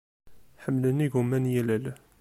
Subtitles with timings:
[0.63, 1.85] Ḥemmlen igumma n yilel.